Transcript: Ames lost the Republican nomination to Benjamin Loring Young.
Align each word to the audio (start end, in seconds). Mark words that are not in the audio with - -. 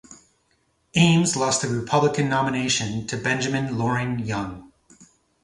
Ames 0.95 1.35
lost 1.35 1.61
the 1.61 1.67
Republican 1.67 2.27
nomination 2.27 3.05
to 3.05 3.15
Benjamin 3.17 3.77
Loring 3.77 4.17
Young. 4.17 4.71